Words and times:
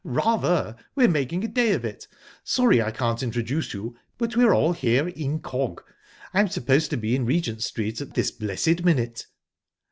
"Rather! 0.03 0.77
We're 0.95 1.07
making 1.07 1.43
a 1.43 1.47
day 1.47 1.73
of 1.73 1.85
it. 1.85 2.07
Sorry 2.43 2.81
I 2.81 2.89
can't 2.89 3.21
introduce 3.21 3.71
you, 3.71 3.95
but 4.17 4.35
we're 4.35 4.51
all 4.51 4.73
here 4.73 5.03
incog. 5.09 5.83
I'm 6.33 6.47
supposed 6.47 6.89
to 6.89 6.97
be 6.97 7.15
in 7.15 7.23
Regent 7.23 7.61
Street 7.61 8.01
at 8.01 8.15
this 8.15 8.31
blessed 8.31 8.83
minute." 8.83 9.27